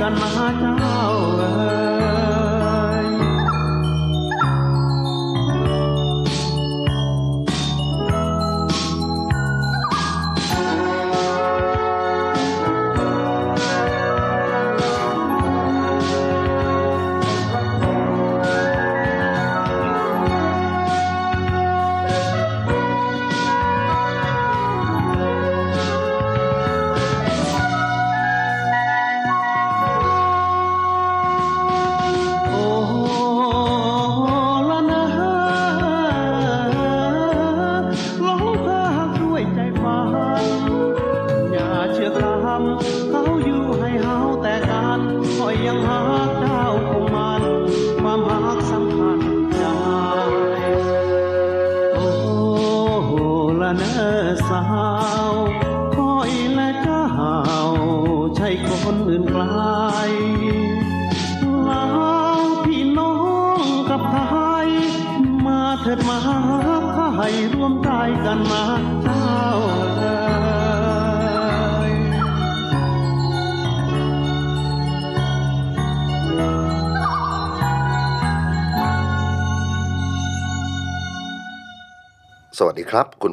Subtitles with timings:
[0.00, 0.74] กันมาเจ้า
[1.38, 1.50] เอ๋
[1.90, 1.91] ย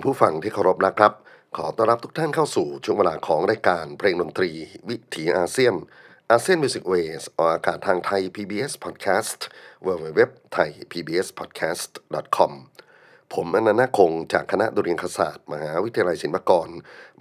[0.09, 1.14] ผู้ฟังที่เคารพนะครับ
[1.58, 4.52] ขอต้อนรับทุกท่านเข้าสู่ช่วงเวลาของรายการเพลงดนตรี
[4.90, 5.75] วิถีอาเซียน
[6.31, 9.40] ASEAN Music Ways ออกอากาศทางไทย PBS Podcast
[9.86, 10.22] w w w
[10.56, 11.92] t h a i PBS Podcast
[12.38, 12.52] com
[13.34, 16.69] ผมอนันต์คงจากคณะดุริยางคศาสตร์มหาวิทยาลัยศิลปากร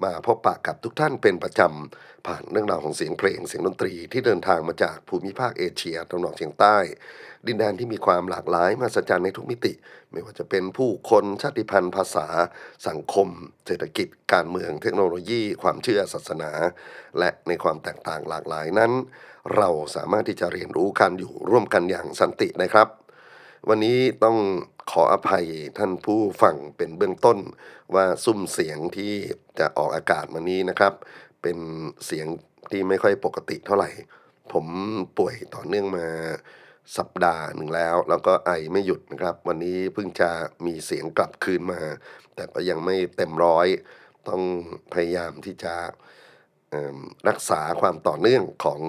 [0.05, 6.77] มาพบปะกับทุกท่านเป็นประจำ ผ่านเรื่องราวของเสียงเพลงเสียงดนตรีที่เดินทางมาจากภูมิภาคเอเชียตะวันออกเฉียงใต้
[7.47, 9.73] ดินแดนที่มีความหลากหลายมหัศจรรย์ในทุกมิติ
[10.11, 12.27] ไม่ว่าจะเป็นผู้คนชาติพันธุ์ภาษา
[12.89, 13.29] สังคม
[13.67, 16.51] เศรษฐกิจ การเมืองเทคโนโลยี ความเชื่อศาสนา
[17.19, 18.93] และในความแตกต่างหลากหลายนั้น
[19.57, 22.89] เราสามารถที่จะเรียนรู้กันอยู่ร่วมกันอย่างสันตินะครับ
[23.69, 24.37] วันนี้ต้อง
[24.91, 25.47] ขออภัย
[25.79, 27.39] ท่านผู้ฟังเป็นเบื้องต้น
[27.95, 29.13] ว่าซุ้มเสียงที่
[29.59, 30.95] จะออกอากาศมานี้นะครับ
[31.43, 31.59] เป็น
[32.07, 32.27] เสียง
[32.71, 33.91] ที่ไม่ค่อยปกติเท่าไหร่
[34.53, 34.67] ผม
[35.19, 36.07] ป่วยต่อเนื่องมา
[36.97, 40.31] สัปดาห์หนึ่งแล้ว แล้วก็ไอไม่หยุดนะครับ วันนี้เพิ่งจะ
[40.67, 41.81] มีเสียงกลับคืนมา
[42.35, 43.67] แต่ก็ยังไม่เต็มร้อย
[44.29, 44.43] ต้อง
[44.93, 45.75] พยายามที่จะ
[47.29, 48.81] รักษาความต่อเนื่องของ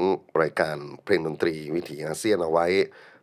[0.41, 2.67] รายการเพลงดนตรีวิถีอาเซียนเอาไว้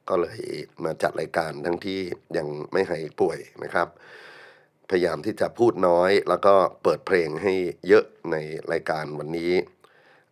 [0.09, 0.41] ก็เลย
[0.85, 2.01] มาจัดรายการทั้งที่
[2.37, 3.89] ยังไม่หายป่วยนะครับ
[4.91, 7.55] พยายามที่จะพูดน้อย แล้วก็เปิดเพลงให้
[7.89, 8.37] เยอะใน
[8.73, 9.53] รายการวันนี้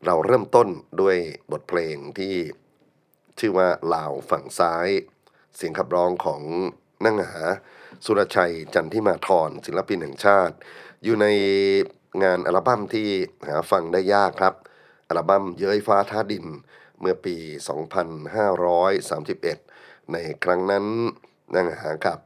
[0.06, 0.68] เราเริ่มต้น
[1.00, 1.16] ด้วย
[1.52, 2.34] บทเพลงที่
[3.38, 4.88] ชื่อว่าลาวฝั่งซ้าย
[5.56, 6.42] เสียงขับร้องของ
[7.04, 7.42] นั่งหา
[8.04, 10.54] สุรชัยจันทิมาธรศิลปินแห่งชาติ
[11.04, 11.26] อยู่ใน
[12.22, 13.08] งานอัลบั้มที่
[13.46, 14.54] หาฟังได้ยากครับ
[15.08, 16.46] อัลบั้มเย้ยฟ้าท่าดิน
[17.04, 17.36] เมื่อปี
[18.94, 20.84] 2531 ในครั้งนั้น
[21.54, 22.18] นั่งหากับ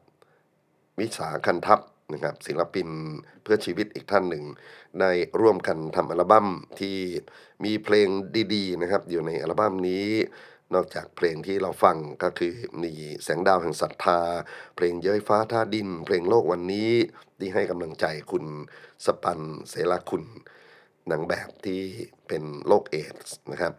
[0.99, 1.81] วิสาคันทัพ
[2.13, 2.89] นะครับศิลปิน
[3.43, 4.45] เพื่อชีวิตอีกท่านหนึ่ง
[5.01, 5.11] ได้
[5.41, 6.49] ร่วมกันทำอัลบั้ม
[6.81, 6.97] ที่
[7.65, 8.09] มีเพลง
[8.55, 10.07] ดีๆนะครับ อยู่ในอัลบั้มนี้
[10.75, 12.93] นอกจากเพลงที่เราฟังก็คือมี
[13.23, 14.21] แสงดาวแห่งศรัทธา
[14.77, 16.91] เพลงเย้ยฟ้าท่าดิน เพลงโลกวันนี้
[17.39, 18.45] ที่ให้กำลังใจคุณ
[19.05, 20.25] สปันเสลาคุณ
[21.11, 21.83] นางแบบที่
[22.29, 23.75] เป็นโรคเอดส์นะครับ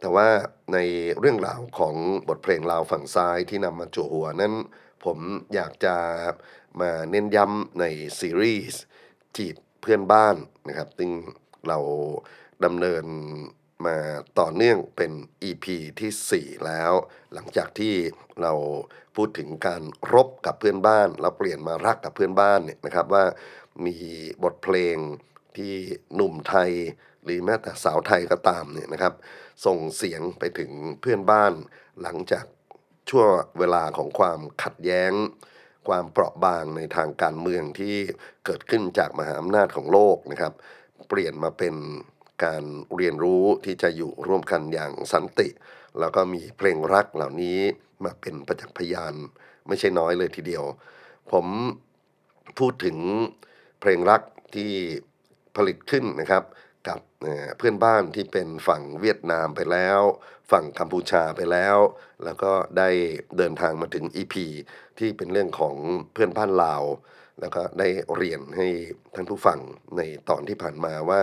[0.00, 0.28] แต่ว่า
[0.72, 0.78] ใน
[1.18, 1.94] เรื่องราวของ
[2.28, 4.54] บทเพลงลาวฝั่งซ้ายที่นำมาจั่วหัวนั้น
[5.04, 5.18] ผม
[5.54, 5.96] อยากจะ
[6.80, 7.84] มาเน้นย้ำใน
[8.18, 8.82] ซีรีส์
[9.36, 10.36] จีบเพื่อนบ้าน
[10.68, 11.10] นะครับซึ่ง
[11.68, 11.78] เรา
[12.64, 13.04] ดำเนิน
[13.86, 13.96] มา
[14.38, 15.12] ต่อเนื่องเป็น
[15.48, 15.66] EP
[16.00, 16.92] ที่ 4 แล้ว
[17.34, 17.94] หลังจากที่
[18.42, 18.52] เรา
[19.16, 23.24] พูดถึงการรบกับเพื่อนบ้าน เราเปลี่ยนมารักกับเพื่อนบ้านเนี่ยนะครับว่า
[23.86, 23.96] มี
[24.42, 24.96] บทเพลง
[25.56, 25.74] ที่
[26.14, 26.70] หนุ่มไทย
[27.24, 29.14] หรือแม้แต่สาวไทยก็ตามเนี่ยนะครับ
[29.64, 31.52] ส่งเสียงไปถึงเพื่อนบ้าน
[32.02, 32.44] หลังจาก
[33.10, 33.28] ช่วง
[33.58, 35.12] เวลาของความขัดแย้ง
[35.88, 37.96] ความเปราะบางในทางการเมืองที่
[38.44, 40.52] เกิดขึ้นจากมหาอำนาจของโลกนะครับ
[41.08, 41.74] เปลี่ยนมาเป็น
[42.44, 42.64] การ
[42.96, 45.48] เรียนรู้ที่จะอยู่ร่วมกันอย่างสันติ
[45.98, 47.58] แล้วก็มีเพลงรักเหล่านี้
[48.04, 49.14] มาเป็นประจักษ์พยาน
[49.66, 50.64] ไม่ใช่น้อยเลยทีเดียว
[51.32, 51.46] ผม
[52.58, 52.98] พูดถึง
[53.80, 54.22] เพลงรัก
[54.54, 54.72] ที่
[55.58, 56.44] ผลิตขึ้นนะครับ
[56.88, 57.00] กับ
[57.58, 60.00] เพื่อนบ้านที่เป็นฝั่งเวียดนามไปแล้ว
[60.50, 61.76] ฝั่งกัมพูชาไปแล้ว
[62.24, 62.88] แล้วก็ได้
[63.36, 64.34] เดินทางมาถึง EP
[64.98, 65.76] ที่เป็นเรื่องของ
[66.12, 66.84] เพื่อนบ้านลาว
[67.40, 68.66] แล้วก็ได้เรียนให้
[69.14, 69.58] ท่านผู้ฟัง
[69.96, 71.20] ในตอนที่ผ่านมาว่า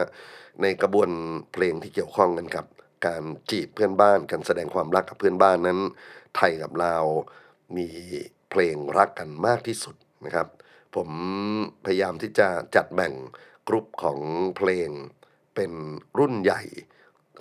[0.61, 1.09] ในกระบวน
[1.53, 2.65] เพลงที่เกี่ยวข้องกันกับ
[3.07, 5.79] การจีบเพื่อนบ้านการแสดงความรักกับเพื่อนบ้านนั้น
[6.37, 7.05] ไทยกับลาว
[7.77, 7.87] มี
[8.49, 9.95] เพลงรักกันมากที่สุด
[10.25, 10.47] นะครับ
[10.95, 11.09] ผม
[11.85, 13.13] พยายามที่จะจัดแบ่ง
[13.67, 14.19] กรุ๊ปของ
[14.57, 14.89] เพลง
[15.55, 15.71] เป็น
[16.19, 16.61] รุ่นใหญ่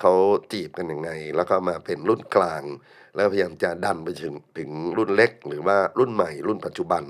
[0.00, 0.12] เขา
[0.52, 2.62] จีบกันยังไง แล้วก็มาเป็นรุ่นกลาง
[3.14, 7.04] แล้วพยายามจะดันไปถึงถึงรุ่นเล็ก หรือว่ารุ่นใหม่ รุ่นปัจจุบัน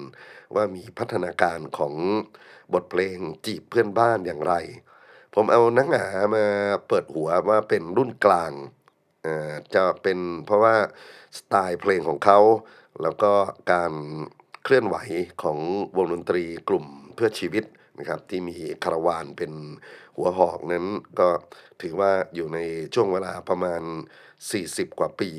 [0.55, 1.95] ว่ามีพัฒนาการของ
[2.73, 4.55] บทเพลงจีบเพื่อนบ้านอย่างไร
[5.35, 6.45] ผมเอานักหามา
[6.89, 8.53] เปิดหัวว่าเป็นรุ่นกลาง
[9.75, 10.75] จะเป็นเพราะว่า
[11.39, 12.41] สไตล์เพลงของเขา
[13.03, 13.33] แล้วก็
[13.73, 13.93] การ
[14.65, 14.97] เคลื่อนไหว
[15.43, 15.59] ของ
[15.97, 17.65] วงดนตรีกลุ่มเพื่อชีวิต
[17.99, 19.53] นะครับที่มีคาราวานเป็น
[20.17, 20.85] หัวหอกนั้น
[21.21, 21.29] ก็
[21.83, 22.59] ถือว่าอยู่ใน
[22.95, 23.83] ช่วงเวลาประมาณ
[24.41, 25.31] 40 กว่าปี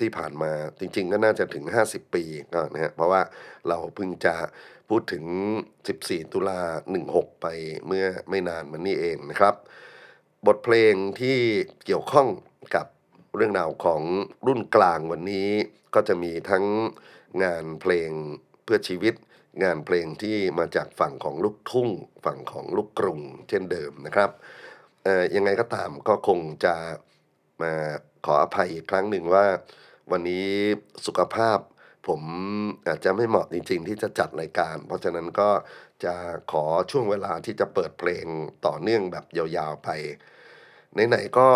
[0.00, 2.24] ที่ผ่านมาจริงๆ ก็น่าจะถึง 50 ปี
[2.54, 3.22] ก็นะฮะเพราะว่า
[3.68, 4.34] เราเพิ่งจะ
[4.88, 5.24] พูดถึง
[5.78, 6.60] 14 ตุลา
[7.02, 7.46] 16 ไป
[7.86, 9.54] เมื่อไม่นานมานี้เองนะครับ
[10.46, 11.38] บทเพลงที่
[11.84, 12.28] เกี่ยวข้อง
[12.74, 12.86] กับ
[13.36, 14.02] เรื่องราวของ
[14.46, 15.50] รุ่นกลางวันนี้
[15.94, 16.64] ก็จะมีทั้ง
[17.42, 18.10] งานเพลง
[18.64, 19.14] เพื่อชีวิต
[19.62, 21.88] งานเพลงที่มาจากฝั่งของลูกทุ่ง
[22.24, 24.30] ฝั่งของลูกกรุงเช่นเดิมนะครับ
[25.34, 26.74] ยังไงก็ตามก็คงจะ
[27.62, 27.72] มา
[28.26, 29.46] ขออภัยอีกครั้งหนึ่งว่า
[30.10, 30.48] วันนี้
[31.06, 31.58] สุขภาพ
[32.08, 32.20] ผม
[32.88, 35.50] อาจจะไม่เหมาะจริง ๆ ที่จะจัดรายการ เพราะฉะนั้นก็
[36.04, 36.14] จะ
[36.52, 38.26] ขอช่วงเวลาที่จะเปิดเพลง
[38.66, 39.88] ต่อเนื่องแบบยาวๆไป
[41.08, 41.48] ไหนๆก็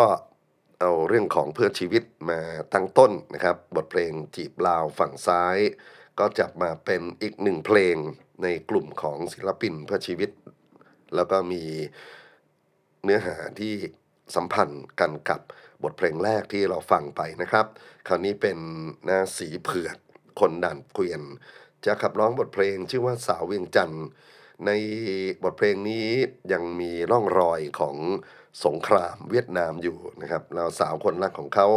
[0.81, 2.40] เอาเรื่องของเพื่อชีวิตมา
[2.73, 5.58] ตั้งต้นนะครับ บทเพลงจีบลาวฝั่งซ้าย
[6.19, 7.96] ก็จับมาเป็นอีกหนึ่งเพลง
[8.43, 10.31] ในกลุ่มของศิลปินเพื่อชีวิต
[11.14, 11.62] แล้วก็มี
[13.05, 13.75] เนื้อหาที่
[14.34, 15.40] สัมพันธ์กันกับ
[15.82, 17.66] บทเพลงแรกที่เราฟังไปนะครับ
[18.08, 18.58] คราวนี้เป็น
[19.05, 19.96] หน้าสีเผือก
[20.40, 21.22] คนด่านเกวียน
[21.84, 24.06] จะขับร้องบทเพลงชื่อว่าสาวเวียงจันทร์
[24.66, 24.71] ใน
[25.42, 26.06] บทเพลงนี้
[26.52, 27.97] ยังมีร่องรอยของ
[28.64, 31.68] สงครามเวียดนามอยู่นะครับแล้วสาวคนรักของเขา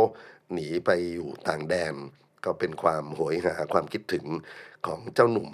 [0.53, 1.95] หนีไปอยู่ต่างแดน
[2.45, 4.25] ก็เป็นความโหยหาความคิดถึง
[4.87, 5.49] ของเจ้าหนุ่ม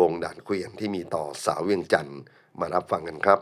[0.00, 2.20] วงด่านเกวียนที่มีต่อสาวเวียงจันทร์
[2.60, 3.40] มารับฟังกันครับ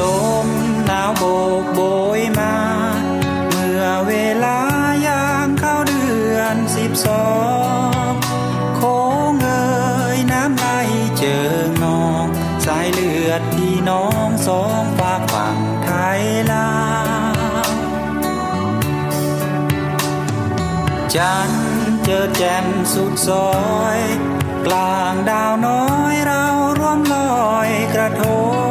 [0.00, 0.02] ล
[0.44, 0.46] ม
[0.86, 1.24] หนาวโบ
[1.62, 1.80] กโบ
[2.18, 2.54] ยมา
[3.48, 4.12] เมื่อเว
[4.44, 4.58] ลา
[5.06, 6.04] ยางเข้าเดื
[6.36, 7.28] อนสิบสอ
[8.08, 8.10] ง
[8.76, 8.98] โค้
[9.30, 9.68] งเอ่
[10.16, 10.66] ยน้ำไหล
[11.18, 12.24] เจิงนอง
[12.64, 16.70] สายเลือดพี่น้องสองฝากฝั่งไทยลา
[17.66, 17.70] ว
[21.14, 21.64] จันทร์
[22.04, 23.50] เจอแจ่มสุดซอ
[23.96, 24.00] ย
[24.66, 26.44] กลางดาวน้อยเรา
[26.78, 27.16] ร่วมล
[27.48, 28.22] อยกระท
[28.68, 28.69] ง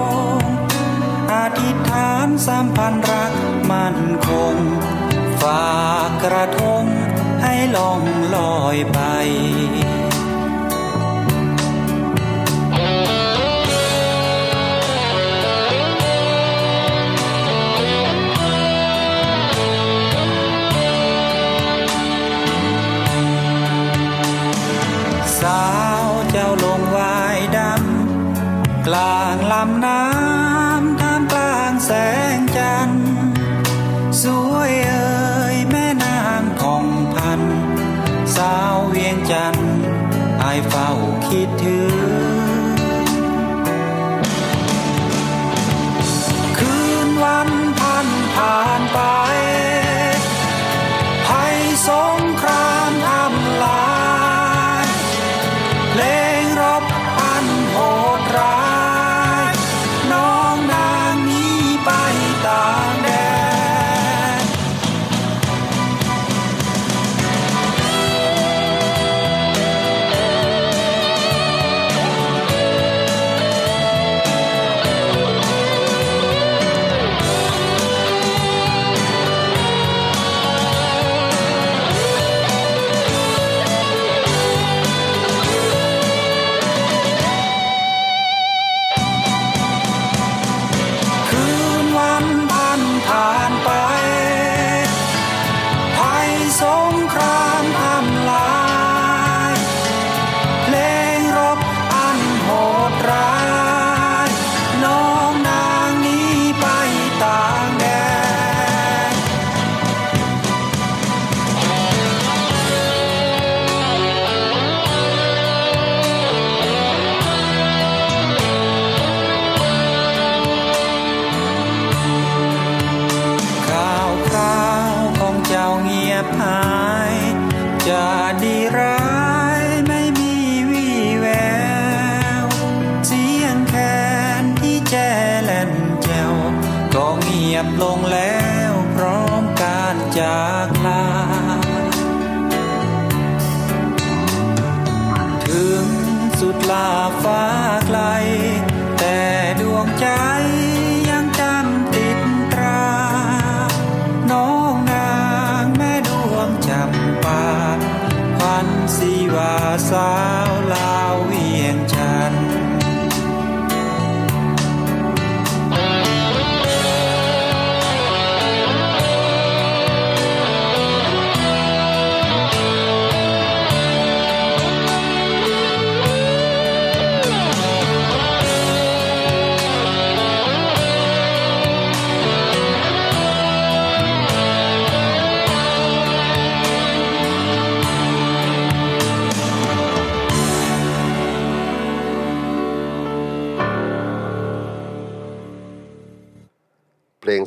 [2.48, 3.34] สามพันรัก
[3.72, 4.56] มั่นคง
[5.42, 6.86] ฝากกระทง
[7.42, 8.02] ให้ล่อง
[8.36, 9.00] ลอยไป
[25.42, 25.66] สา
[26.06, 30.09] วเจ้าลงวายดำ กลางลำน้ำ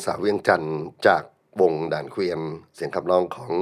[0.05, 1.25] สาวเวียงจันทร์จาก
[1.61, 2.41] วงด่านเกวียน
[2.75, 3.53] เสียงขับร้องของ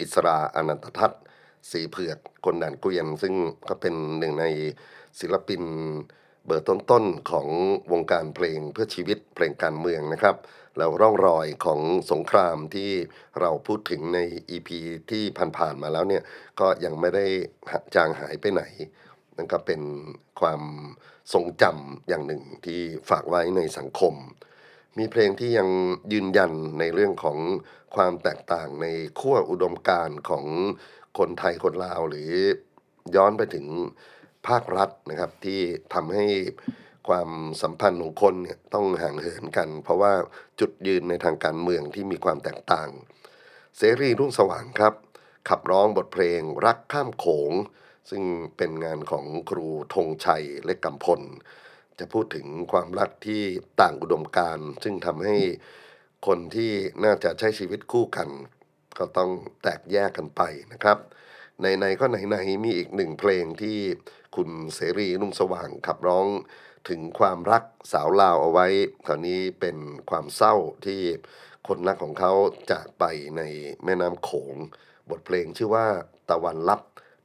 [0.00, 1.22] อิสราอนันตทัศน์
[1.70, 3.34] สีเผือกคนด่านเกวียน ซึ่ง
[3.68, 4.44] ก็เป็นหนึ่งใน
[5.20, 5.62] ศิลปิน
[6.46, 7.48] เบอร์ต้นๆของ
[7.92, 10.36] วงการเพลงเพื่อชีวิตเพลงการเมืองนะครับ
[10.78, 11.80] แล้วร่องรอยของ
[12.10, 12.90] สงครามที่
[13.40, 14.18] เราพูดถึงใน
[14.50, 14.68] EP
[15.10, 15.22] ที่
[15.58, 16.22] ผ่านๆมาแล้วเนี่ย
[16.60, 17.26] ก็ยังไม่ได้
[17.94, 18.62] จางหายไปไหน
[19.36, 19.80] นั่นก็เป็น
[20.40, 20.62] ความ
[21.32, 22.80] ทรงจำอย่างหนึ่งที่
[23.10, 24.14] ฝากไว้ในสังคม
[24.98, 25.68] มีเพลงที่ยัง
[26.12, 27.38] ยืนยันในเรื่องของ
[27.94, 28.86] ความแตกต่างใน
[29.20, 30.46] ขั้วอุดมการณ์ของ
[31.18, 32.30] คนไทยคนลาวหรือ
[33.16, 33.66] ย้อนไปถึง
[34.48, 35.60] ภาครัฐนะครับที่
[35.94, 36.26] ทำให้
[37.08, 37.30] ความ
[37.62, 40.12] สัมพันธ์ของคนเนี่ยต้องห่างเหินกัน เพราะว่า
[40.60, 42.88] จุดยืนในทางการเมืองที่มีความแตกต่าง
[43.76, 44.94] เสรีรุ่งสว่างครับ
[45.48, 47.52] ขับร้องบทเพลงรักข้ามโขง
[48.10, 48.22] ซึ่ง
[48.56, 51.20] เป็นงานของครูธงชัยเล็กกำพล
[52.00, 53.42] จะพูดถึงความรักที่
[53.80, 55.36] ต่างอุดมการซึ่งทำให้
[56.26, 56.72] คนที่
[57.04, 58.28] น่าจะใช้ชีวิตคู่กัน
[58.98, 59.30] ก็ต้อง
[59.62, 60.42] แตกแยกกันไป
[60.72, 60.98] นะครับ
[61.62, 63.78] ในๆก็ไหนๆมีอีกหนึ่งเพลงที่
[64.36, 66.26] คุณเสรีนุ่งสว่างขับร้อง
[66.88, 68.66] ถึงความรักสาวลาวเอาไว้
[69.06, 69.76] คราวนี้เป็น
[70.10, 70.54] ความเศร้า
[70.86, 71.00] ที่
[71.68, 72.32] คนรักของเขา
[72.70, 73.04] จากไป
[73.36, 73.42] ใน
[73.84, 74.54] แม่น้ำโขง
[75.10, 75.86] บทเพลงชื่อว่า
[76.30, 76.82] ตะวันลับ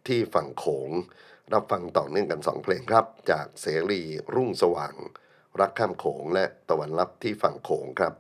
[0.08, 0.90] ที่ฝั่งโขง
[1.54, 4.02] รับฟังต่อเนื่องกันสองเพลงครับ จากเสรี
[4.36, 4.96] รุ่งสว่าง
[5.60, 8.14] รักข้ามโขงและตะวันลับที่ฝั่งโขงครับ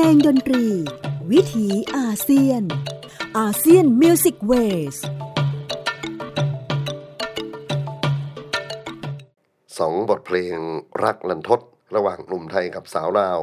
[0.00, 0.64] ลงดนตรี
[1.30, 2.62] วิถีอาเซียน
[3.38, 4.96] ASEAN Music Ways
[9.78, 10.56] สองบทเพลง
[11.04, 11.60] รักลันทด
[11.96, 13.40] ระหว่างหนุ่มไทยกับสาวลาว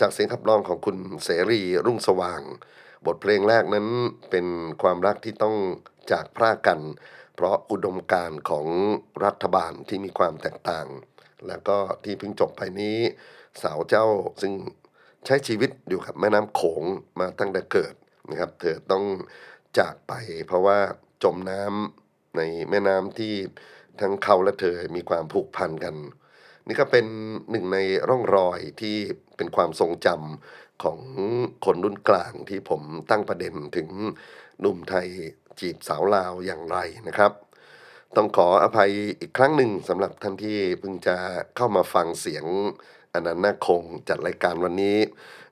[0.00, 2.42] จากเสียงขับร้องของคุณเสรีรุ่งสว่าง
[3.06, 3.86] บทเพลงแรกนั้น
[4.30, 4.46] เป็น
[4.82, 5.56] ความรักที่ต้อง
[6.12, 6.80] จากพรากกัน
[7.34, 8.66] เพราะอุดมการณ์ของ
[9.24, 10.86] รัฐบาลที่มีความแตกต่าง
[11.46, 12.98] แล้วก็ที่เพิ่งจบไปนี้
[13.62, 14.06] สาวเจ้า
[14.42, 14.54] ซึ่ง
[15.26, 16.82] ใช้ชีวิตอยู่กับแม่น้ำโขง
[17.20, 17.94] มาตั้งแต่เกิด
[18.30, 19.04] นะครับ เธอต้อง
[19.78, 20.12] จากไป
[20.46, 20.78] เพราะว่า
[21.22, 23.34] จมน้ำในแม่น้ำที่
[24.00, 25.94] ทั้งเขาและเธอมีความผูกพันกัน
[26.66, 27.06] นี่ก็เป็น
[27.50, 28.96] หนึ่งในร่องรอยที่
[29.36, 31.00] เป็นความทรงจำของ
[31.64, 33.88] คนรุ่นกลางที่ผมตั้งประเด็นถึง
[34.60, 35.08] หนุ่มไทย
[35.60, 37.32] จีบสาวลาวอย่างไรนะครับ
[38.16, 41.16] ต้องขออภัยอีกครั้งหนึ่งสำหรับท่านที่เพิ่งจะ
[41.56, 42.44] เข้ามาฟังเสียง
[43.16, 44.98] อนันต์นาคงจัดรายการวันนี้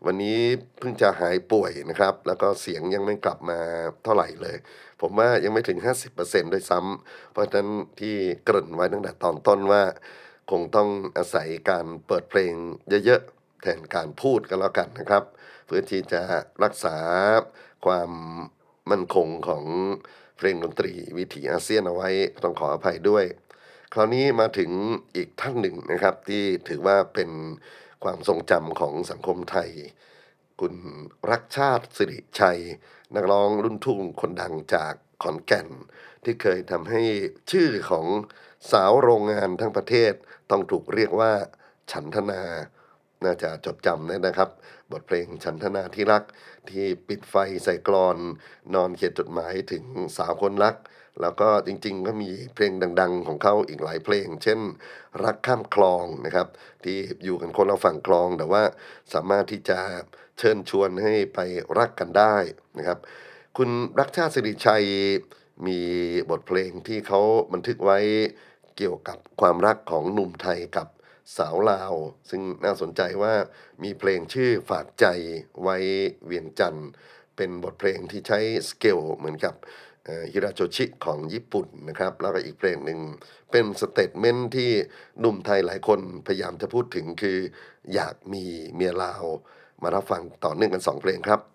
[0.07, 0.39] วันนี้
[0.79, 3.59] เพิ่งจะหายป่วยนะครับ แล้วก็เสียงยังไม่กลับมา
[4.05, 4.57] เท่าไหร่เลย
[5.01, 5.79] ผมว่ายังไม่ถึง
[6.17, 7.69] 50%ด้วยซ้ำเพราะฉะนั้น
[8.01, 9.83] ที่เกริ่นไว้ตั้งแต่ตอนต้นว่า
[10.51, 12.53] คงต้องอาศัยการเปิดเพลง
[13.05, 15.25] เยอะๆ แทนการพูดกันแล้วกันนะครับ
[15.67, 16.23] เพื่อที่จะ
[16.65, 16.97] รักษา
[17.87, 18.11] ความ
[18.91, 19.65] มั่นคงของ
[20.37, 22.11] เพลงดนตรีวิถีอาเซียนเอาไว้
[22.45, 23.25] ต้องขออภัยด้วย
[23.97, 24.71] คราวนี้มาถึง
[25.17, 27.31] อีกท่านหนึ่งนะครับ ที่ถือว่าเป็น
[28.05, 29.71] ความทรงจำของสังคมไทย
[30.61, 30.75] คุณ
[31.31, 32.61] รักชาติสิริชัย
[33.15, 35.69] นักร้องรุ่นทุ่งคนดังจากขอนแก่น
[36.25, 37.03] ที่เคยทำให้
[37.51, 38.07] ชื่อของ
[38.71, 40.13] สาวโรงงานทั้งประเทศ
[40.51, 41.33] ต้องถูกเรียกว่า
[41.93, 42.43] ฉันทนา
[43.25, 44.51] น่าจะจดจำได้นะครับ
[44.91, 46.25] บทเพลงฉันทนาที่รัก
[46.71, 48.17] ที่ปิดไฟใส่กรอน
[48.75, 49.85] นอนเขียนจดหมายถึง
[50.17, 50.77] สาวคนรัก
[51.21, 54.61] แล้วก็จริงๆ ก็มีเพลงดัง ๆ ของเขาอีกหลายเพลง เช่น
[55.25, 56.49] รักข้ามคลองนะครับ
[56.85, 58.63] ที่อยู่กันคนละฝั่งคลองแต่ว่า
[59.15, 59.79] สามารถที่จะ
[60.39, 61.39] เชิญชวนให้ไป
[61.79, 62.37] รักกันได้
[62.79, 62.99] นะครับ
[63.57, 64.85] คุณรักชาติสิริชัย
[65.67, 65.81] มี
[66.31, 67.21] บทเพลงที่เขา
[67.53, 67.99] บันทึกไว้
[68.77, 70.89] เกี่ยวกับความรักของหนุ่มไทยกับ
[71.37, 71.95] สาวลาว
[72.31, 73.35] ซึ่งน่าสนใจว่า
[73.83, 75.07] มีเพลงชื่อฝากใจ
[75.63, 75.77] ไว้
[76.25, 76.89] เวียงจันทน์
[77.37, 79.55] เป็นบทเพลงที่ใช้สเกลเหมือนกับ
[80.33, 82.99] ฮิราโจชิของญี่ปุ่นนะครับ แล้วก็อีกเพลงหนึ่ง
[83.51, 84.71] เป็น statement ที่
[85.21, 87.39] หนุ่มไทยหลายคนพยายามจะพูดถึงคือ
[87.95, 89.25] อยากมีเมียลาว
[89.83, 91.54] มารับฟังต่อเนื่องกันสองเพลงครับ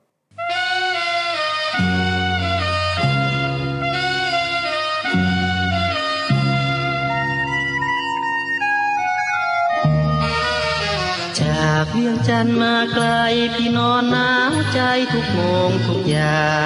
[12.00, 13.08] วียงจันทร์มาไกล
[13.56, 14.80] พี่นอนหนาวใจ
[15.14, 16.60] ทุกโมงทุกยา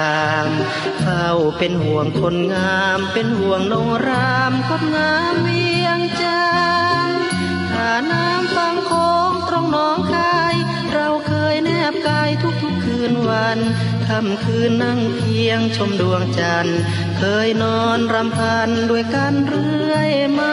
[0.46, 0.48] ม
[1.00, 6.46] เฝ้าเป็นห่วงคนงาม เป็นห่วงนงรามคนงามเวียงจั
[7.08, 7.26] นทร์
[7.72, 10.54] ถ้าน้ำฟังโค้งตรงน้องคาย
[10.94, 13.58] เราเคยแนบกายทุกทุกคืนวัน
[14.06, 16.78] ค่ำคืนนั่งเพียงชมดวงจันทร์
[17.18, 20.52] เคยนอนรำพันด้วยกันเรื่อยมา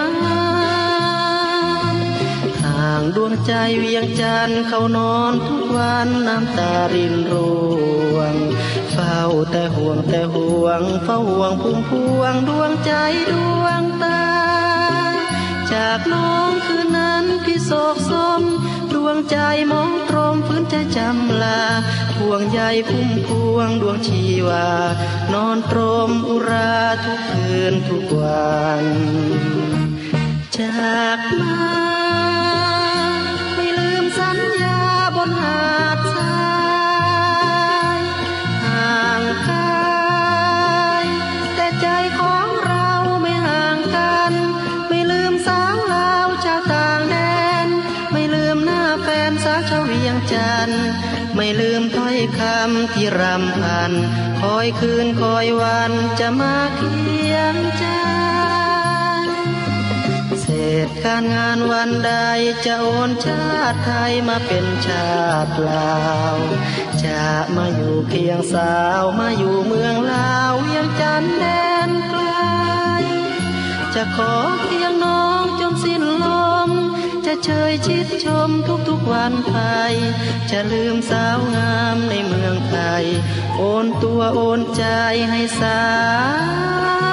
[2.81, 7.51] ห่างดวงใจเวียงจันทร์เขานอนทุกวันน้ำตารินร่
[8.15, 8.35] วง
[8.91, 9.17] เฝ้า
[9.51, 12.93] แต่ห่วงแต่ห่วงเฝ้าห่วงพุ่มพวงดวงใจ
[13.31, 14.23] ดวงตา
[15.73, 18.41] จากน้องคืนนั้นพี่โศกสม
[18.93, 19.37] ดวงใจ
[19.71, 21.61] มองตรมฟื้นใจจำลา
[22.17, 24.67] ห่วงใยพุ่มพวงดวงชีวา
[25.33, 28.85] นอนตรมอุราทุกคืนทุกวัน
[30.57, 53.91] จากมาำที่รำพัน
[54.41, 56.95] คอยคืนคอยวันจะมาเคี
[57.33, 57.85] ยงใจ
[60.41, 62.11] เสร็จการงานวันใด
[62.65, 65.11] จะโอนชาติไทยมาเป็นชา
[65.45, 65.99] ติลา
[66.35, 66.37] ว
[67.03, 67.23] จะ
[67.55, 71.45] มาอยู่เคียงสาวมาอยู่เมืองลาวเวียงจันทน์แด
[71.89, 72.21] นไกล
[73.95, 76.25] จะขอเคียงน้องจนสิ้นล
[76.60, 76.60] ม
[77.33, 79.55] จะเชยชิดชมทุกทุกวันไป
[80.49, 83.05] จะลืมสาวงามในเมืองไทย
[83.57, 84.83] โอนตัวโอนใจ
[85.29, 85.81] ให้สา
[87.09, 87.10] ว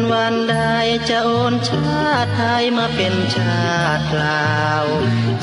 [0.00, 0.56] านวันใด
[1.08, 4.86] จะโอนชาติไทยมาเป็นชาติลาว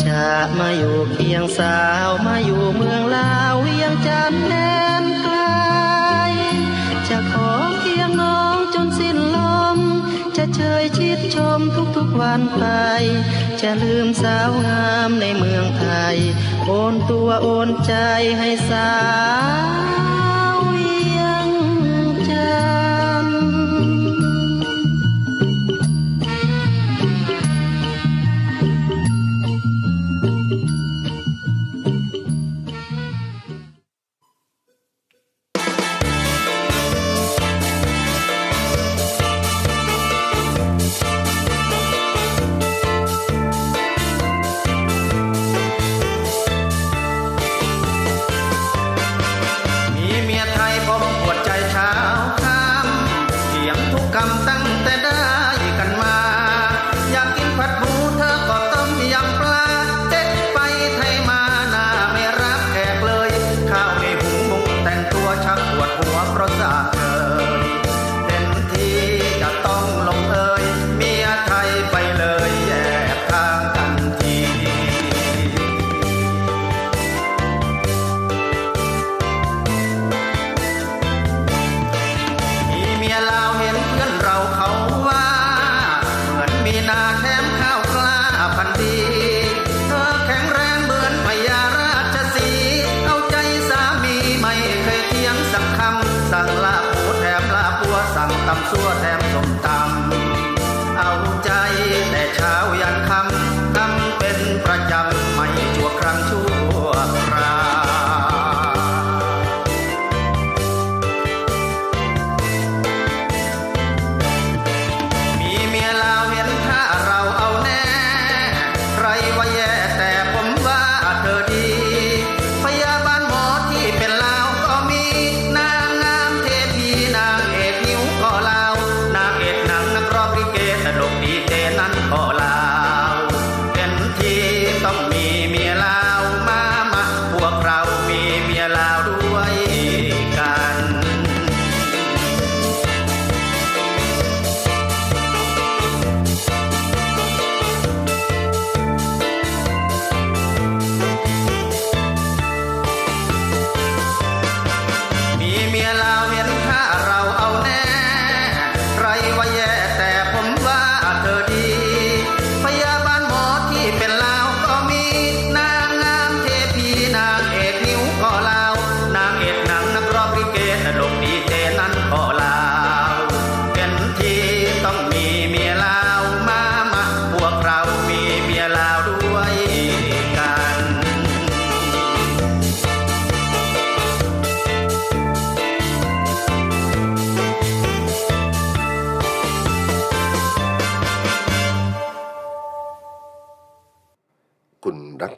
[0.06, 0.26] จะ
[0.60, 4.56] มาอยู่เคียงสาวมาอยู่เมืองลาวเวียงจันทน์แด
[5.02, 5.38] นไกล
[7.08, 9.38] จะขอเคียงน้องจนสิ้นล
[9.78, 9.80] ม
[10.38, 11.60] จะเชยชิดชม
[11.96, 12.64] ทุกๆวันไป
[13.62, 16.18] จะลืมสาวงามในเมืองไทย
[16.66, 17.94] โอนตัวโอนใจ
[18.38, 18.92] ให้สา
[20.06, 20.07] ว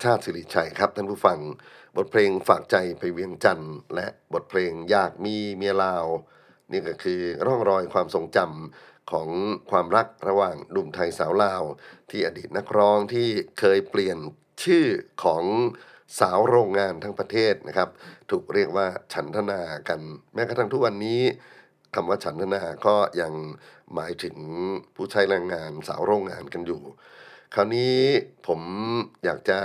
[0.04, 1.40] ชาติสิริชัยครับท่านผู้ฟัง
[1.98, 6.06] บทเพลงฝากใจไปเวียงจันทร์และบทเพลงอยากมีเมียลาว
[6.72, 9.30] นี่ก็คือร่องรอยความทรงจำของ
[9.72, 11.64] ความรักระหว่างหนุ่มไทยสาวลาว
[12.10, 13.28] ที่อดีตนักร้องที่
[13.60, 14.18] เคยเปลี่ยน
[14.64, 14.86] ชื่อ
[15.24, 15.44] ของ
[16.20, 17.90] สาวโรงงานทั้งประเทศนะครับ
[18.32, 20.02] ถูกเรียกว่าฉันทนากัน
[20.34, 21.22] แม้กระทั่งทุกวันนี้
[21.96, 23.34] คำว่าฉันทนาก็ยัง
[23.96, 24.36] หมายถึง
[24.96, 26.82] ผู้ใช้แรงงานสาวโรงงานกันอยู่
[27.56, 27.98] คราวนี้
[28.48, 28.62] ผม
[29.24, 29.60] อยากจะ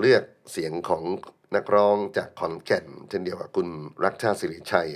[0.00, 1.02] เลือกเสียงของ
[1.56, 3.68] นักร้องจากขอนแก่น เช่นเดียวกับคุณ
[4.04, 4.90] รักชาติสิริชัย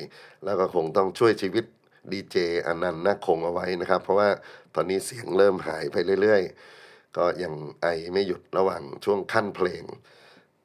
[0.44, 1.64] แล้วก็คงต้องช่วยชีวิต
[2.12, 2.36] ดีเจ
[2.66, 4.28] อนันต์นาคงเอาไว้นะครับ เพราะว่า
[4.74, 9.84] ตอนนี้เสียงเริ่มหายไปเรื่อยๆ ก็ยังไอไม่หยุดระหว่างช่วงขั้นเพลง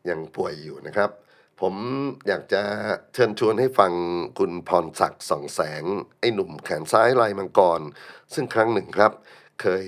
[0.09, 1.09] ยังป่วยอยู่นะครับ
[1.61, 1.75] ผม
[2.27, 2.63] อยากจะ
[3.13, 3.93] เชิญชวนให้ฟัง
[4.39, 5.83] คุณพรศักดิ์ส่องแสง
[6.19, 7.81] ไอ้หนุ่มแขนซ้ายลายมังกร
[8.33, 9.11] ซึ่งครั้งหนึ่งครับ
[9.61, 9.85] เคย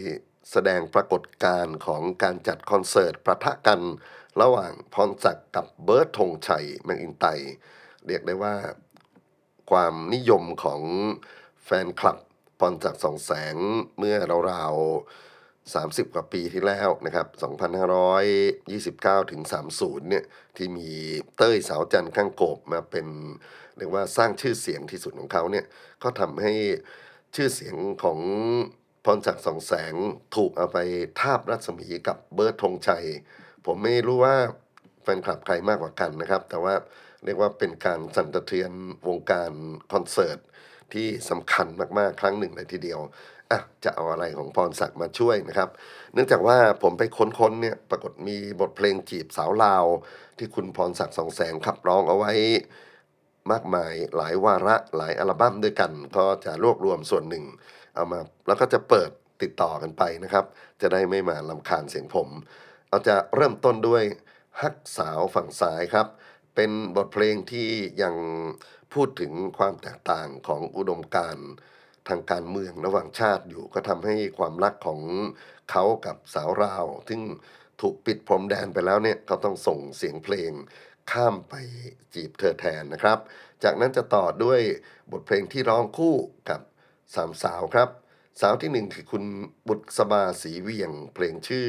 [0.51, 3.81] แสดงปรากฏการณ์ของการจัดคอนเสิร์ตประทะกัน
[4.41, 7.25] ระหว่างพรศักดิ์กับเบิร์ตธงชัยแมงอินไต
[8.07, 8.55] เรียกได้ว่า
[9.71, 10.81] ความนิยมของ
[11.65, 12.17] แฟนคลับ
[12.60, 13.55] พรจากดิ์สองแสง
[13.97, 14.15] เมื่อ
[14.51, 17.27] ราวๆ 30 กว่าปีที่แล้วนะครับ
[19.23, 19.41] 2529 ถึง
[19.75, 20.25] 30 เนี่ย
[20.57, 20.89] ที่มี
[21.38, 23.07] เต้ยสาวจันทร์ข้างโกบมาเป็น
[23.77, 25.65] เรียกว่าสร้างชื่อเสียงที่สุดของเขาเนี่ย
[26.03, 26.53] ก็ทำให้
[27.36, 28.19] ชื่อเสียงของ
[29.07, 29.93] พรศักดิ์สองแสง
[30.35, 30.77] ถูกเอาไป
[31.19, 33.05] ทาบรัศมีกับเบิร์ตธงชัย
[33.65, 34.35] ผมไม่รู้ว่า
[35.03, 36.73] แฟนคลับใครมากกว่ากันนะครับ แต่ว่า
[37.25, 38.71] เรียกว่าเป็นการสั่นสะเทือน
[39.07, 39.51] วงการ
[39.93, 40.39] คอนเสิร์ต
[40.93, 41.67] ที่สำคัญ
[41.97, 42.99] มากๆ ครั้งหนึ่งเลยทีเดียว
[43.51, 45.69] อะจะเอาอะไรของพรศักดิ์มาช่วยนะครับ
[46.13, 49.85] เนื่องจากว่าผมไปค้นๆเนี่ยปรากฏมีบทเพลงจีบสาวลาว
[50.37, 52.33] ที่คุณพรศักดิ์สองแสงขับร้องเอาไว้
[53.51, 57.45] มากมายหลายวาระหลายอัลบั้มด้วยกัน ก็จะรวบรวมส่วนหนึ่ง
[57.97, 59.10] เอามาแล้วก็จะเปิด
[59.41, 60.45] ติดต่อกันไปนะครับ
[60.81, 62.29] จะได้ไม่มาลำคาญเสียงผม
[62.89, 64.03] เอาจะเริ่มต้นด้วย
[64.62, 66.07] ฮักสาวฝั่งซ้ายครับ
[66.55, 67.69] เป็นบทเพลงที่
[68.03, 68.15] ยัง
[68.93, 71.49] พูดถึงความแตกต่างของอุดมการณ์
[72.07, 75.01] ทางการเมืองระหว่างชาติอยู่ก็ทำให้ความรักของ
[75.71, 77.21] เขากับสาวราว ซึ่ง
[77.81, 80.51] ถูกปิดพรมแดนไปแล้วเนี่ยเขาต้องส่งเสียงเพลง
[81.12, 81.53] ข้ามไป
[82.13, 83.19] จีบเธอแทนนะครับ
[83.63, 84.62] จากนั้นจะต่อด้วย
[85.12, 86.15] บทเพลงที่ร้องคู่
[86.49, 86.62] กับ
[87.15, 87.89] สามสาวครับ
[88.41, 89.25] สาวที่หนึ่งคือคุณ
[89.67, 91.67] บุตรสบาสีเวียง เพลงชื่อ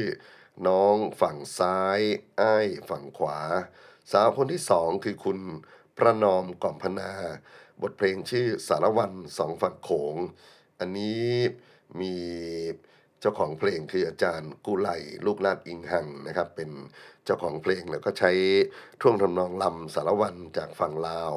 [0.67, 1.99] น้องฝั่งซ้าย
[2.39, 3.39] อ้ายฝั่งขวา
[4.11, 5.39] สาวคนที่สองคือคุณ
[5.97, 7.11] ประนอมก่อมพนา
[7.81, 10.15] บทเพลงชื่อสารวันสองฝั่งโขง
[10.79, 11.29] อันนี้
[11.99, 12.15] มี
[13.19, 14.89] เจ้าของเพลงคืออาจารย์กุไล
[15.25, 16.69] ลูกลาดอิงหังนะครับ เป็น
[17.25, 18.31] เจ้าของเพลงแล้วก็ใช้
[19.01, 21.33] ท่วงทำนองลำสารวันจากฝั่งลาว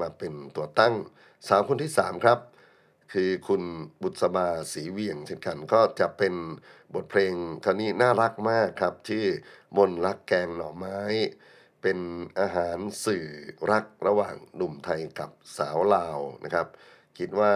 [0.00, 0.94] มาเป็นตัวตั้ง
[1.48, 2.38] สาวคนที่สามครับ
[3.12, 3.62] คือคุณ
[4.02, 6.34] บุษบาศรีเวียงเช่นกัน ก็จะเป็น
[6.94, 9.26] บทเพลงครานี้น่ารักมากครับชื่อ
[9.76, 11.00] มนรักแกงหน่อไม้
[11.82, 11.98] เป็น
[12.40, 13.26] อาหารสื่อ
[13.70, 16.66] รักระหว่างหนุ่มไทยกับสาวลาวนะครับ
[17.18, 17.52] คิดว่า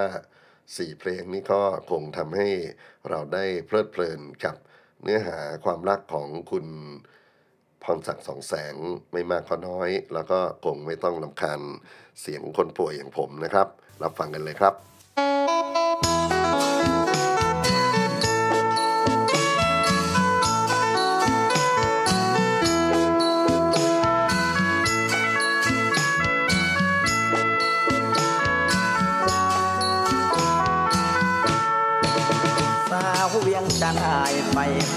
[0.76, 2.48] สี่เพลงนี้ก็คงทำให้
[3.08, 4.56] เราได้เพลิดเพลินกับ
[5.02, 6.66] เนื้อหาความรักของคุณ
[7.82, 8.74] พรศักดิ์สองแสง
[9.12, 11.60] ไม่มากก็น้อย แล้วก็คงไม่ต้องลำคาญ
[12.20, 13.68] เสียงคนป่วยอย่างผมนะครับ
[14.02, 14.74] รับฟังกันเลยครับ
[15.18, 15.45] ส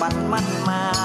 [0.10, 0.99] วันมันหมา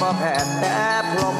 [0.00, 0.74] บ่แผ่แต่
[1.10, 1.36] พรม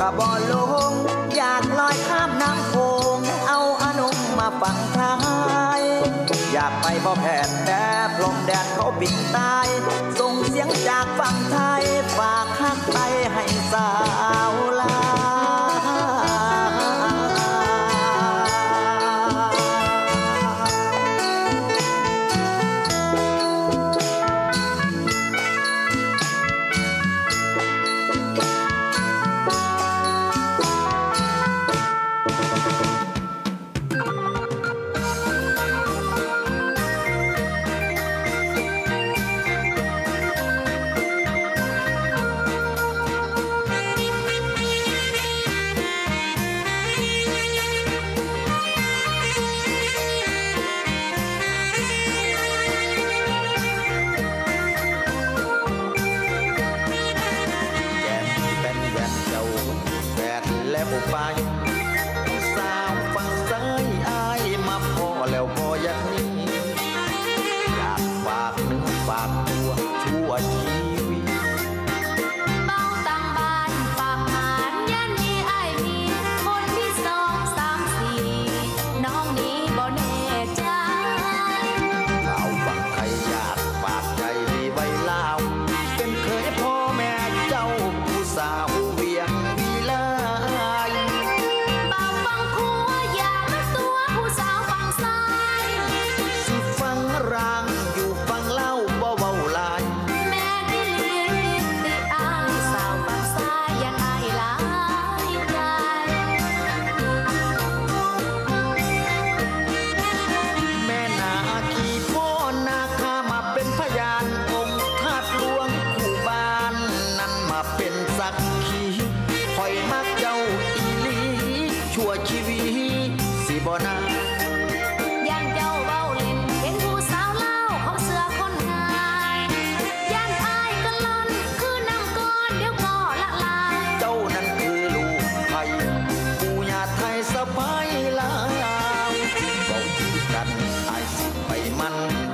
[0.00, 0.54] กระบอล
[0.90, 0.92] ง
[1.36, 2.74] อยากลอยข้ามน้ำโข
[3.16, 3.18] ง
[3.48, 5.16] เอาอนุมาฝั่งท้า
[5.78, 5.82] ย
[6.52, 7.84] อยากไปบ่แผ่นแต่
[8.14, 9.66] พรมแดนเขาปิดตาย
[10.18, 11.71] ส่งเสียงจากฝั่งทย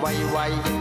[0.09, 0.78] why, why, why.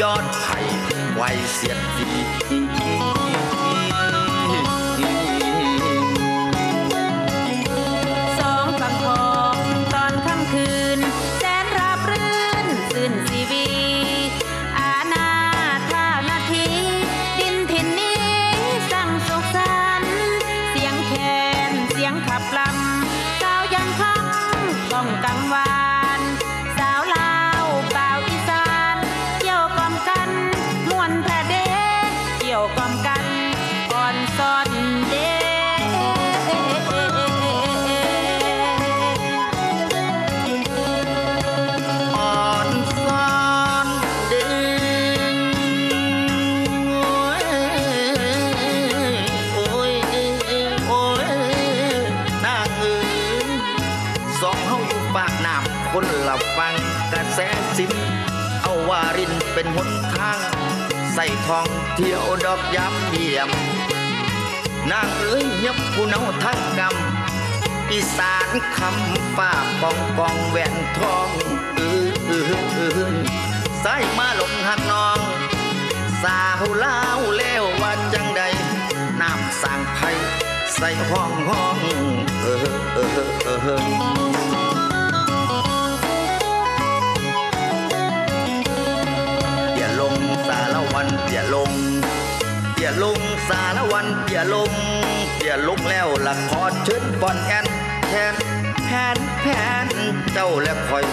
[0.00, 0.58] ยอดไผ่
[1.14, 1.22] ไว
[1.52, 2.37] เสียดสี
[59.60, 60.40] เป็นหนทาง
[61.14, 63.50] ใส่ทองเที่ยวดอกยับเยี่ยม
[64.90, 71.30] นางเอ๋ยยับผู้เนาทั้งกำอีสานคำฝ้าปองปองแหวนทอง
[71.76, 72.44] เออเออ
[72.74, 73.14] เออ
[73.80, 75.18] ใส่มาหลงหักน้อง
[76.22, 78.42] สาวเล่าวแล้วว่าจังใด
[79.20, 80.10] น้ำสั่งไผ่
[80.76, 81.78] ใส่ห้องห้อง
[82.40, 82.58] เออ
[82.94, 83.10] เออ
[83.44, 84.77] เออ
[91.00, 91.72] วันอย่าลง
[92.78, 94.72] อย่าลงสารวันอย่าลง
[95.44, 97.66] อย่าลงแล้วละขอเชิญบอนแอน
[98.08, 98.34] แทน
[98.84, 99.46] แผนแผ
[99.84, 99.86] น
[100.32, 101.04] เจ้าและคอย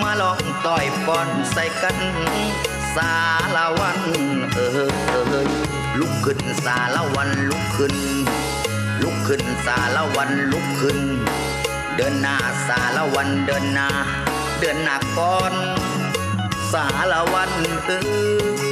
[0.00, 1.96] มาลองต่อยบอนใส่กัน
[2.94, 3.14] สา
[3.54, 3.98] รวัน
[4.52, 5.48] เออเออ
[6.00, 7.94] ลุกขึ้นสารวันลุกขึ้น
[9.02, 10.98] ลุกขึ้นสารวันลุกขึ้น
[11.96, 12.36] เดินหน้า
[12.68, 13.88] สารวันเดินหน้า
[14.60, 15.54] เดินหน้าก่อน
[16.72, 17.50] สารวัน
[17.86, 18.00] เอ้
[18.70, 18.71] ย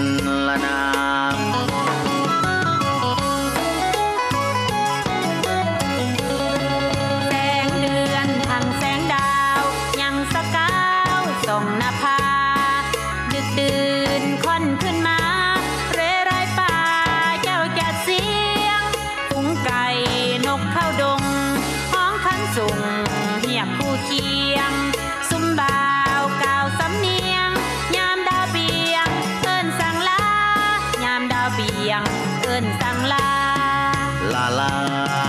[34.59, 35.27] ลาลา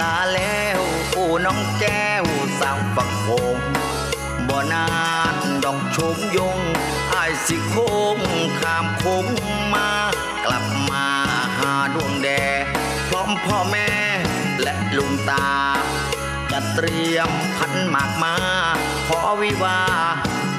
[0.00, 0.80] ลาแล้ว
[1.14, 2.24] ปูน้องแก้ว
[2.60, 3.58] สาวฝักโคง
[4.48, 4.86] บ่นา
[5.34, 6.58] นดอกชมยง
[7.14, 8.18] อายสิโค้ง
[8.60, 9.26] ข้ามโค้ง
[9.74, 9.88] มา
[10.44, 11.06] กลับมา
[11.58, 12.28] หาดวงแด
[13.08, 13.90] พร้อมพ่อแม่
[14.62, 15.48] และลุงตา
[16.50, 18.34] จะเตรียมพันหมากมา
[19.08, 19.80] ขอวิวา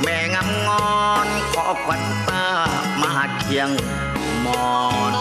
[0.01, 2.45] แม่งามงอน ขอขวัญตา
[3.01, 3.69] มาเคียง
[4.41, 4.71] หมอ
[5.13, 5.15] น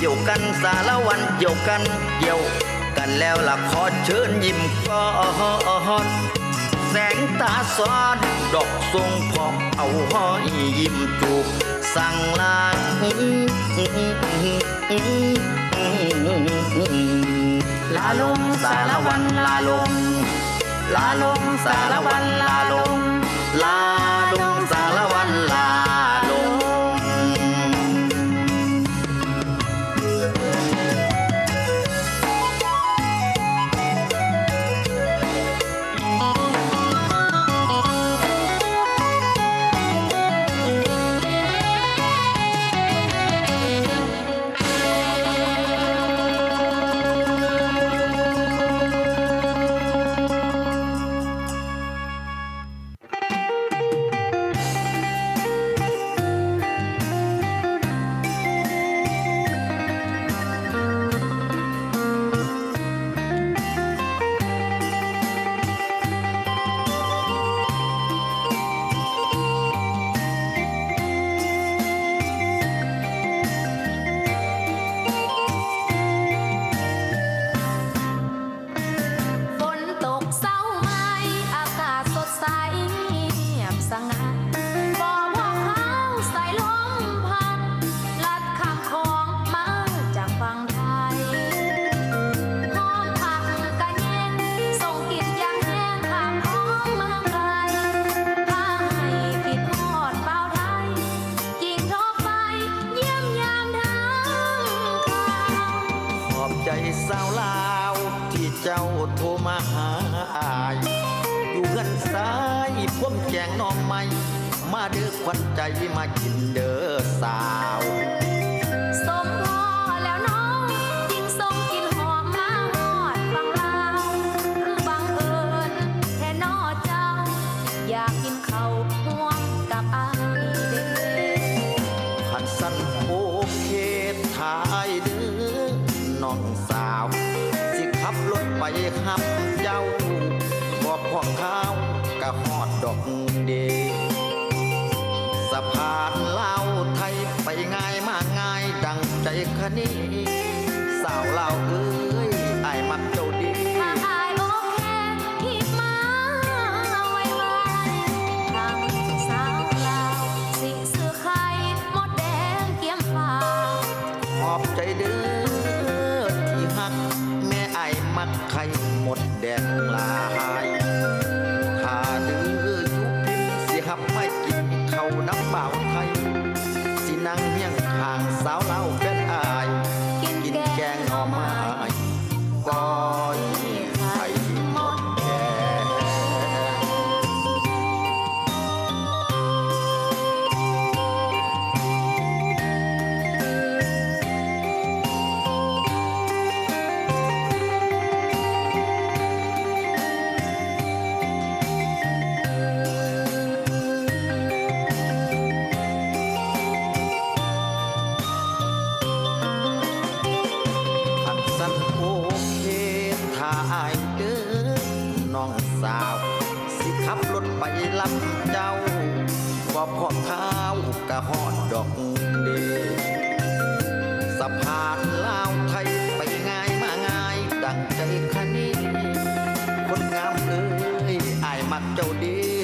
[0.00, 1.82] เกี่ยวกันสารวันเกี่ยวกัน
[2.18, 2.40] เกี่ยว
[2.96, 5.06] กันแล้วล่ะขอเชิญยิ้มก่อ
[6.04, 6.06] น
[6.90, 8.16] แสงตาซอน
[8.54, 10.44] ดอกทรงพอมเอาห้อย
[10.78, 11.46] ยิ้มจูบ
[11.94, 12.58] สั่งลา
[17.96, 19.90] ลาลงสารวันลาลง
[20.94, 22.98] ลาลงสารวันลาลง
[23.62, 23.97] ลา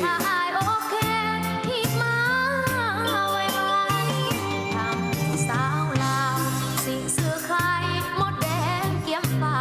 [0.02, 0.94] ถ้าอายโอเค
[1.66, 2.16] ที่มา
[3.30, 3.82] ไว้ไว้
[4.74, 4.98] ทาง
[5.48, 6.38] สาวลาว
[6.84, 7.52] สิซื้อไข
[8.16, 8.48] หมดแด
[8.84, 9.58] งเกี๊ยมฟ้า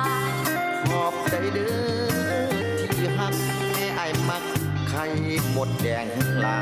[0.90, 2.52] ขอบใจเด้อ
[2.96, 3.34] ที่หัก
[3.74, 4.44] แม่ไอายมัก
[4.90, 5.06] ไข่
[5.52, 6.06] หมดแดง
[6.44, 6.60] ลา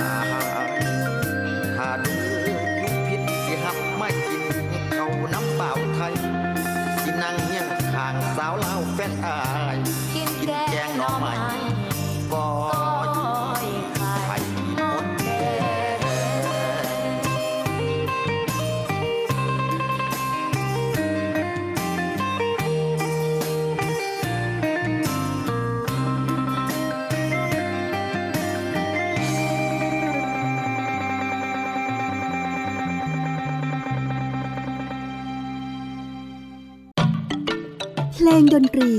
[38.39, 38.93] งดนตรี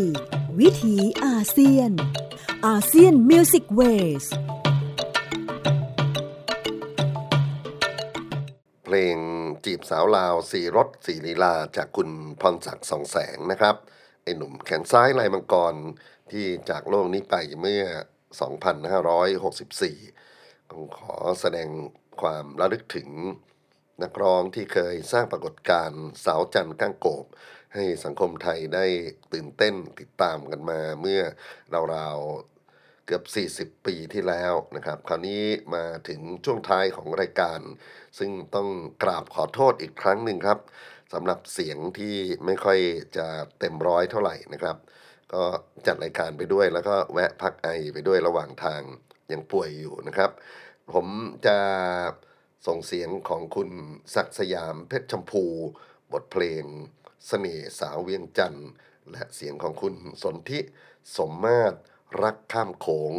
[0.61, 1.91] วิถีอาเซียน
[2.67, 4.25] ASEAN Music Ways
[8.85, 9.17] เพลง
[9.65, 12.11] จีบสาวลาวสีรถสีลีลาจากคุณ
[12.41, 13.77] พรศักดิ์ ส่องแสงนะครับ
[14.23, 15.75] ไอ้หนุ่มแขนซ้ายลายมังกร
[16.31, 17.85] ที่จากโลกนี้ไปเมื่อ
[19.49, 21.69] 2564ต้องขอแสดง
[22.23, 23.09] ความระลึกถึง
[24.03, 27.27] นักร้องที่เคยสร้างปรากฏการณ์สาวจันทร์กั้งโกบ
[27.75, 28.87] ให้สังคมไทยได้
[29.33, 31.21] ตื่นเต้นติดตามกันมาเมื่อ
[31.95, 33.23] ราวๆเกือบ
[33.73, 35.43] 40 ปีที่แล้วนะครับ คราวนี้
[35.75, 37.61] มาถึงช่วงท้ายของรายการ
[38.19, 38.69] ซึ่งต้อง
[39.03, 40.59] กราบขอโทษอีกครั้งหนึ่งครับ
[41.13, 42.17] สำหรับเสียงที่
[42.47, 42.79] ไม่ค่อย
[43.17, 43.27] จะ
[43.59, 44.77] เต็มร้อยเท่าไหร่นะครับ
[45.33, 45.43] ก็
[45.87, 48.83] จัดรายการไปด้วยแล้วก็แวะพักไอไปด้วยระหว่างทาง
[49.33, 50.31] ยังป่วยอยู่นะครับ
[50.93, 51.07] ผม
[51.47, 51.59] จะ
[52.67, 53.71] ส่งเสียงของคุณ
[54.15, 55.45] ศักสยามเพชรชมพู
[56.13, 56.65] บทเพลง
[57.27, 58.69] เสน่ห์สาวเวียงจันทร์
[59.11, 60.61] และเสียงของคุณสนธิ
[61.17, 61.79] สมมาตร
[62.23, 63.15] รักข้ามโขง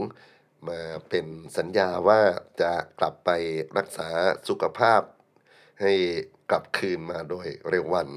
[0.67, 1.25] มาเป็น
[1.57, 2.21] สัญญาว่า
[2.61, 3.29] จะกลับไป
[3.77, 4.09] รักษา
[4.47, 5.01] สุขภาพ
[5.81, 5.93] ให้
[6.49, 8.09] กลับคืนมาโดยเร็ววัน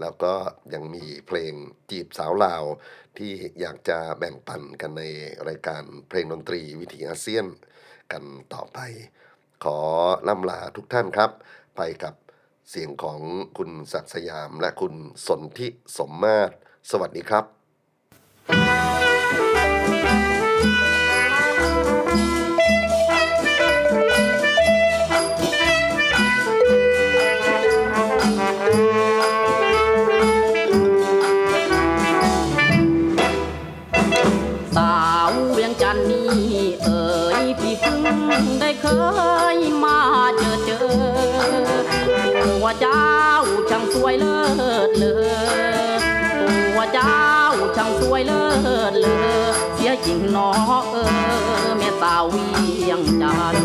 [0.00, 0.34] แล้วก็
[0.74, 1.54] ยังมีเพลง
[1.90, 2.64] จีบสาวลาว
[3.18, 5.02] ที่อยากจะแบ่งปันกันใน
[5.48, 7.46] รายการเพลงดนตรีวิถีอาเซียน
[8.12, 8.24] กัน
[8.54, 8.78] ต่อไป
[9.64, 9.78] ขอ
[10.28, 11.30] ล่ำลาทุกท่านครับ
[11.76, 12.14] ไปกับ
[12.70, 13.20] เสียงของ
[13.58, 14.94] คุณศักสยามและคุณ
[15.26, 16.54] สนธิสมมาตร
[16.90, 19.03] สวัสดีครับ
[50.34, 50.50] นอ
[50.92, 50.96] เอ
[51.64, 52.46] อแม่สาวเวี
[52.88, 53.56] ยงจัน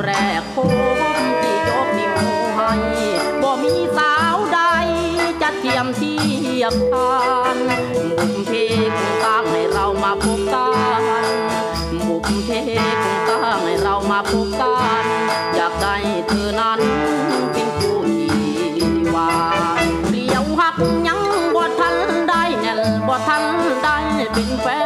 [0.00, 0.08] แร
[0.40, 1.00] กพบ
[1.42, 2.14] ที่ยกนิ้ว
[2.56, 2.72] ให้
[3.42, 4.58] บ่มีสาวใด
[5.42, 6.14] จะเทียมเที
[6.62, 7.14] ยบทา
[7.54, 7.56] น
[8.18, 8.52] บุพเพ
[8.96, 10.68] คงตั้งให้เรามาพบกั
[11.22, 11.24] น
[12.08, 12.50] บุพเพ
[13.04, 15.04] คงตั้งให้เรามาพบกัน
[15.54, 15.96] อยากได้
[16.28, 16.80] เธอนั้น
[17.52, 18.30] เป็นคู่ที่
[19.14, 19.30] วา
[19.84, 20.76] นเดียวหัก
[21.06, 21.20] ยัง
[21.54, 21.96] บ่ทัน
[22.28, 23.44] ได้แน่นบ่ทัน
[23.82, 23.96] ได้
[24.32, 24.66] เป็นแฟ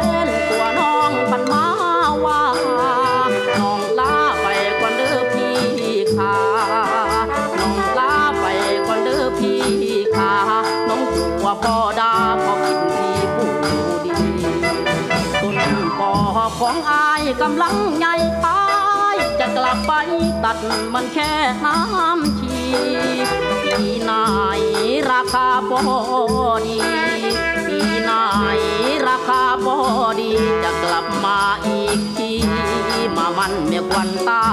[16.57, 18.61] ของอายกำลังใหญ่อา
[19.15, 19.93] ยจะกลับไป
[20.43, 20.57] ตัด
[20.93, 21.31] มันแค่
[21.65, 22.61] น้ำชี
[23.63, 24.11] ปีไหน
[25.11, 25.79] ราคาพอ
[26.67, 26.77] ดี
[27.67, 28.11] ปีไหน
[29.07, 29.77] ราคาพอ
[30.21, 30.31] ดี
[30.63, 32.31] จะกลับมาอีกที
[33.15, 34.43] มามันเมียควันตา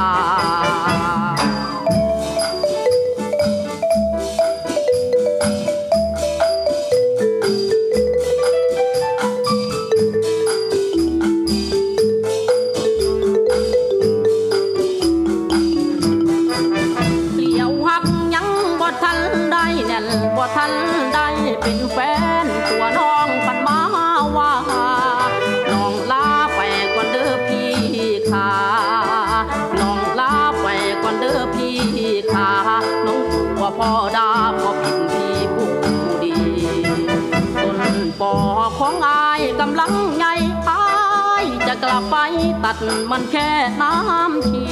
[43.10, 43.50] มันแค่
[43.82, 44.64] น้ำชี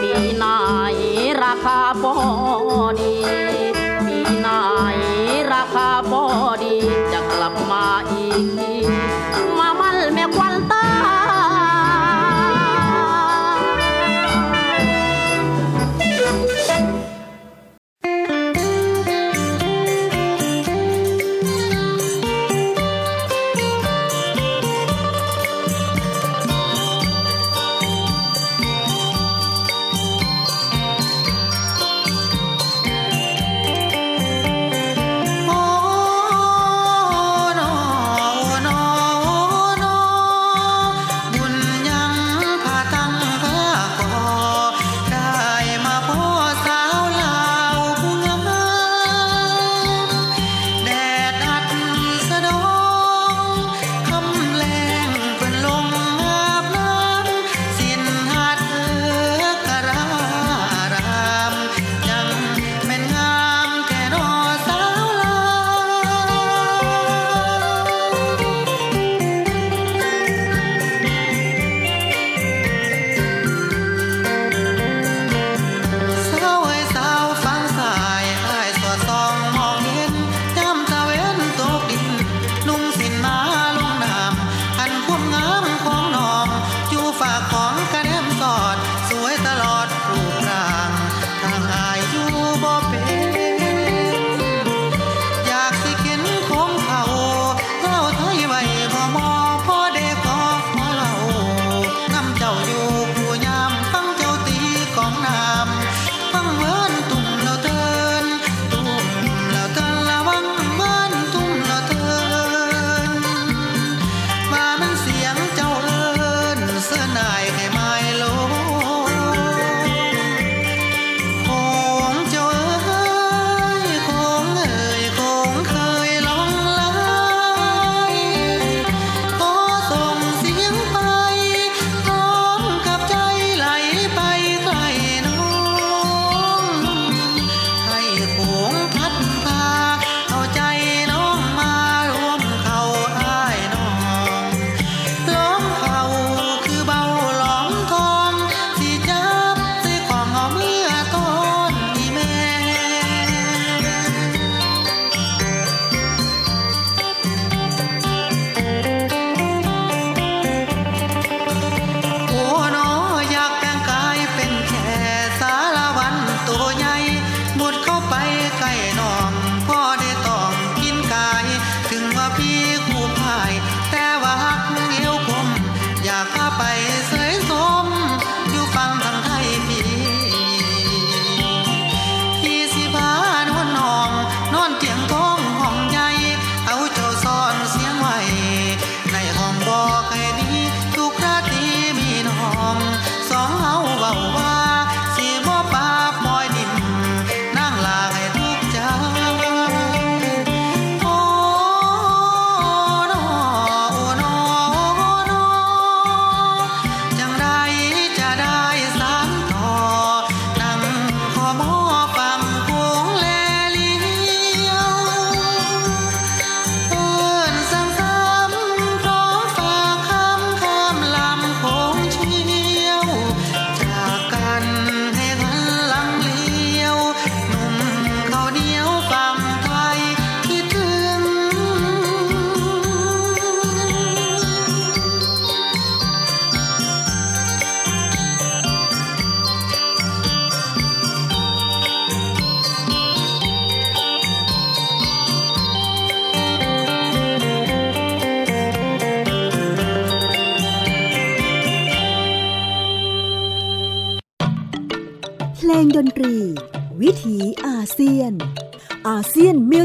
[0.00, 0.44] ปีไหน
[1.42, 2.16] ราคาบอ